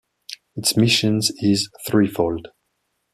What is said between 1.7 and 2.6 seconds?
threefold.